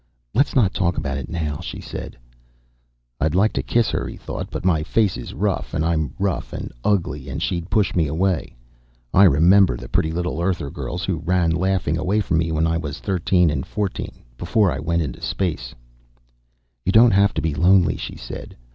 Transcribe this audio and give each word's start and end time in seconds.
"Let's 0.33 0.55
not 0.55 0.73
talk 0.73 0.97
about 0.97 1.19
it 1.19 1.29
now," 1.29 1.59
she 1.59 1.79
said. 1.79 2.17
I'd 3.19 3.35
like 3.35 3.53
to 3.53 3.61
kiss 3.61 3.91
her, 3.91 4.07
he 4.07 4.17
thought. 4.17 4.49
But 4.49 4.65
my 4.65 4.81
face 4.81 5.15
is 5.15 5.35
rough, 5.35 5.75
and 5.75 5.85
I'm 5.85 6.15
rough 6.17 6.53
and 6.53 6.71
ugly, 6.83 7.29
and 7.29 7.39
she'd 7.39 7.69
push 7.69 7.93
me 7.93 8.07
away. 8.07 8.55
I 9.13 9.25
remember 9.25 9.77
the 9.77 9.87
pretty 9.87 10.11
little 10.11 10.41
Earther 10.41 10.71
girls 10.71 11.05
who 11.05 11.17
ran 11.17 11.51
laughing 11.51 11.99
away 11.99 12.19
from 12.19 12.39
me 12.39 12.51
when 12.51 12.65
I 12.65 12.77
was 12.77 12.97
thirteen 12.99 13.51
and 13.51 13.63
fourteen, 13.63 14.23
before 14.37 14.71
I 14.71 14.79
went 14.79 15.03
to 15.13 15.21
space. 15.21 15.75
"You 16.83 16.91
don't 16.91 17.11
have 17.11 17.35
to 17.35 17.41
be 17.43 17.53
lonely," 17.53 17.95
she 17.95 18.15
said. 18.15 18.57